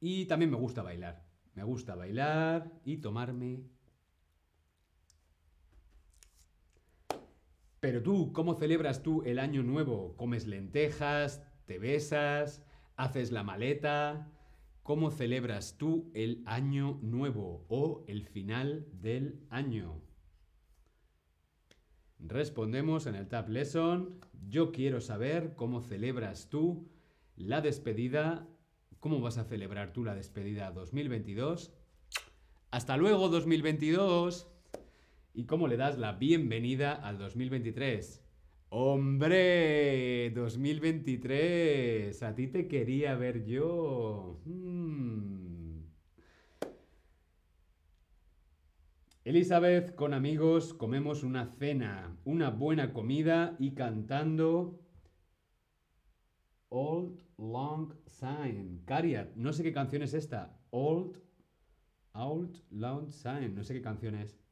Y 0.00 0.26
también 0.26 0.50
me 0.50 0.56
gusta 0.56 0.82
bailar. 0.82 1.24
Me 1.54 1.62
gusta 1.62 1.94
bailar 1.94 2.72
y 2.84 2.96
tomarme. 2.96 3.62
Pero 7.84 8.02
tú, 8.02 8.32
¿cómo 8.32 8.54
celebras 8.54 9.02
tú 9.02 9.22
el 9.26 9.38
año 9.38 9.62
nuevo? 9.62 10.16
¿Comes 10.16 10.46
lentejas? 10.46 11.42
¿Te 11.66 11.78
besas? 11.78 12.64
¿Haces 12.96 13.30
la 13.30 13.42
maleta? 13.42 14.32
¿Cómo 14.82 15.10
celebras 15.10 15.76
tú 15.76 16.10
el 16.14 16.42
año 16.46 16.98
nuevo 17.02 17.66
o 17.68 18.02
el 18.08 18.24
final 18.24 18.86
del 18.90 19.44
año? 19.50 20.00
Respondemos 22.18 23.04
en 23.04 23.16
el 23.16 23.28
Tab 23.28 23.50
Lesson. 23.50 24.18
Yo 24.48 24.72
quiero 24.72 25.02
saber 25.02 25.54
cómo 25.54 25.82
celebras 25.82 26.48
tú 26.48 26.88
la 27.36 27.60
despedida. 27.60 28.48
¿Cómo 28.98 29.20
vas 29.20 29.36
a 29.36 29.44
celebrar 29.44 29.92
tú 29.92 30.04
la 30.04 30.14
despedida 30.14 30.70
2022? 30.70 31.74
Hasta 32.70 32.96
luego 32.96 33.28
2022. 33.28 34.53
¿Y 35.36 35.46
cómo 35.46 35.66
le 35.66 35.76
das 35.76 35.98
la 35.98 36.12
bienvenida 36.12 36.92
al 36.92 37.18
2023? 37.18 38.24
¡Hombre! 38.68 40.30
2023. 40.30 42.22
A 42.22 42.36
ti 42.36 42.46
te 42.46 42.68
quería 42.68 43.16
ver 43.16 43.44
yo. 43.44 44.40
Hmm. 44.44 45.80
Elizabeth, 49.24 49.96
con 49.96 50.14
amigos, 50.14 50.72
comemos 50.72 51.24
una 51.24 51.46
cena, 51.46 52.16
una 52.24 52.50
buena 52.50 52.92
comida 52.92 53.56
y 53.58 53.74
cantando 53.74 54.78
Old 56.68 57.18
Long 57.38 57.92
Sign. 58.06 58.84
Cariat, 58.84 59.34
no 59.34 59.52
sé 59.52 59.64
qué 59.64 59.72
canción 59.72 60.02
es 60.02 60.14
esta. 60.14 60.56
Old, 60.70 61.20
Old 62.12 62.62
Long 62.70 63.10
Sign, 63.10 63.56
no 63.56 63.64
sé 63.64 63.74
qué 63.74 63.82
canción 63.82 64.14
es. 64.14 64.43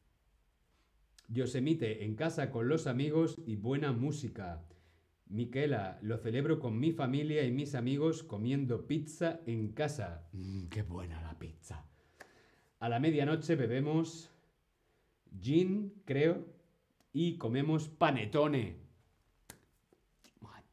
Yosemite, 1.29 2.05
en 2.05 2.15
casa 2.15 2.51
con 2.51 2.69
los 2.69 2.87
amigos 2.87 3.37
y 3.47 3.57
buena 3.57 3.93
música. 3.93 4.65
Miquela, 5.27 5.99
lo 6.03 6.19
celebro 6.19 6.59
con 6.59 6.79
mi 6.79 6.93
familia 6.93 7.45
y 7.45 7.53
mis 7.53 7.75
amigos 7.75 8.23
comiendo 8.23 8.87
pizza 8.87 9.41
en 9.47 9.73
casa. 9.73 10.29
Mm, 10.33 10.67
qué 10.67 10.83
buena 10.83 11.23
la 11.23 11.39
pizza. 11.39 11.87
A 12.81 12.89
la 12.89 13.01
medianoche 13.01 13.57
bebemos 13.57 14.31
gin, 15.41 16.03
creo, 16.05 16.45
y 17.13 17.39
comemos 17.39 17.89
panetone. 17.89 18.77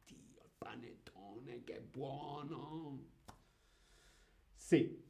Tío, 0.06 0.44
panetone, 0.60 1.64
qué 1.64 1.82
bueno. 1.94 3.00
Sí, 4.56 5.04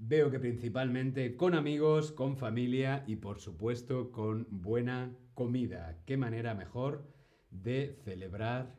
Veo 0.00 0.30
que 0.30 0.38
principalmente 0.38 1.36
con 1.36 1.56
amigos, 1.56 2.12
con 2.12 2.36
familia 2.36 3.02
y 3.08 3.16
por 3.16 3.40
supuesto 3.40 4.12
con 4.12 4.46
buena 4.48 5.12
comida. 5.34 6.00
¿Qué 6.06 6.16
manera 6.16 6.54
mejor 6.54 7.12
de 7.50 7.98
celebrar 8.04 8.76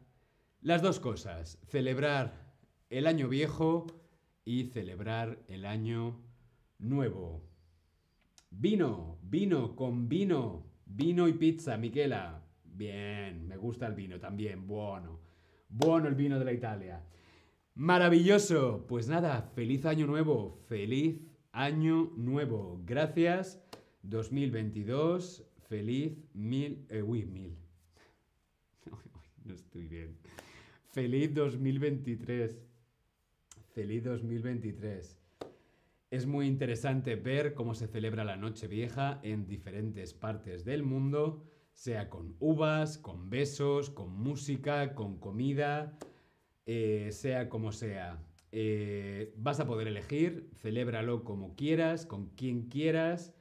las 0.61 0.81
dos 0.81 1.01
cosas? 1.01 1.59
Celebrar 1.67 2.55
el 2.89 3.05
año 3.05 3.27
viejo 3.27 3.85
y 4.45 4.67
celebrar 4.67 5.43
el 5.49 5.65
año 5.65 6.23
nuevo. 6.77 7.43
Vino, 8.49 9.19
vino, 9.21 9.75
con 9.75 10.07
vino, 10.07 10.71
vino 10.85 11.27
y 11.27 11.33
pizza, 11.33 11.77
Miquela. 11.77 12.45
Bien, 12.63 13.45
me 13.45 13.57
gusta 13.57 13.87
el 13.87 13.93
vino 13.93 14.21
también, 14.21 14.65
bueno. 14.65 15.19
Bueno 15.67 16.07
el 16.07 16.15
vino 16.15 16.39
de 16.39 16.45
la 16.45 16.53
Italia. 16.53 17.03
Maravilloso. 17.75 18.85
Pues 18.87 19.07
nada, 19.07 19.41
feliz 19.55 19.85
año 19.85 20.05
nuevo, 20.05 20.59
feliz 20.67 21.21
año 21.51 22.11
nuevo. 22.17 22.81
Gracias 22.85 23.61
2022, 24.03 25.45
feliz 25.67 26.17
mil... 26.33 26.85
Eh, 26.89 27.01
uy, 27.01 27.25
mil. 27.25 27.57
no 29.45 29.53
estoy 29.53 29.87
bien. 29.87 30.17
Feliz 30.91 31.33
2023. 31.33 32.59
Feliz 33.73 34.03
2023. 34.03 35.17
Es 36.11 36.25
muy 36.25 36.47
interesante 36.47 37.15
ver 37.15 37.53
cómo 37.53 37.75
se 37.75 37.87
celebra 37.87 38.23
la 38.23 38.35
Noche 38.35 38.67
Vieja 38.67 39.19
en 39.21 39.45
diferentes 39.45 40.13
partes 40.13 40.65
del 40.65 40.81
mundo, 40.81 41.45
sea 41.71 42.09
con 42.09 42.35
uvas, 42.39 42.97
con 42.97 43.29
besos, 43.29 43.91
con 43.91 44.11
música, 44.11 44.95
con 44.95 45.19
comida 45.19 45.97
eh, 46.65 47.09
sea 47.11 47.49
como 47.49 47.71
sea. 47.71 48.19
Eh, 48.51 49.33
vas 49.37 49.59
a 49.59 49.67
poder 49.67 49.87
elegir, 49.87 50.49
celébralo 50.55 51.23
como 51.23 51.55
quieras, 51.55 52.05
con 52.05 52.29
quien 52.29 52.69
quieras. 52.69 53.33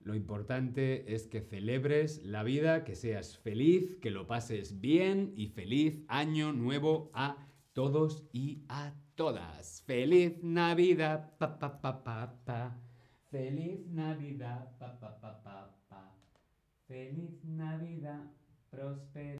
Lo 0.00 0.14
importante 0.14 1.14
es 1.14 1.26
que 1.26 1.40
celebres 1.40 2.24
la 2.24 2.42
vida, 2.42 2.84
que 2.84 2.96
seas 2.96 3.38
feliz, 3.38 3.96
que 4.00 4.10
lo 4.10 4.26
pases 4.26 4.80
bien 4.80 5.32
y 5.36 5.48
feliz 5.48 6.02
año 6.08 6.52
nuevo 6.52 7.10
a 7.14 7.36
todos 7.72 8.24
y 8.32 8.64
a 8.68 8.94
todas. 9.14 9.82
Feliz 9.86 10.42
Navidad, 10.42 11.36
pa 11.38 11.58
pa 11.58 11.80
pa 11.80 12.02
pa 12.02 12.34
pa. 12.44 12.80
Feliz 13.30 13.86
Navidad, 13.86 14.76
pa 14.78 14.98
pa 14.98 15.20
pa 15.20 15.42
pa 15.42 15.76
pa. 15.88 16.12
Feliz 16.86 17.44
Navidad, 17.44 18.30
próspero. 18.70 19.38